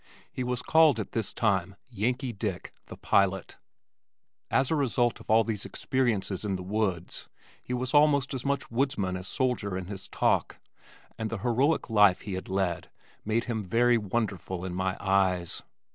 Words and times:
He 0.31 0.43
was 0.43 0.63
called 0.63 0.99
at 0.99 1.11
this 1.11 1.31
time, 1.31 1.75
"Yankee 1.87 2.33
Dick, 2.33 2.73
the 2.87 2.97
Pilot." 2.97 3.57
As 4.49 4.71
a 4.71 4.75
result 4.75 5.19
of 5.19 5.29
all 5.29 5.43
these 5.43 5.63
experiences 5.63 6.43
in 6.43 6.55
the 6.55 6.63
woods, 6.63 7.27
he 7.61 7.75
was 7.75 7.93
almost 7.93 8.33
as 8.33 8.43
much 8.43 8.71
woodsman 8.71 9.15
as 9.15 9.27
soldier 9.27 9.77
in 9.77 9.85
his 9.85 10.07
talk, 10.07 10.57
and 11.19 11.29
the 11.29 11.37
heroic 11.45 11.87
life 11.87 12.21
he 12.21 12.33
had 12.33 12.49
led 12.49 12.89
made 13.23 13.43
him 13.43 13.63
very 13.63 13.99
wonderful 13.99 14.65
in 14.65 14.73
my 14.73 14.97
eyes. 14.99 15.61